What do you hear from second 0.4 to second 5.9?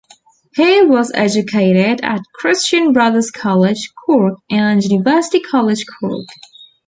He was educated at Christian Brothers College, Cork, and University College